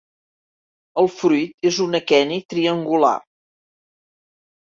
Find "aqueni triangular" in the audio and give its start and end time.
1.99-3.13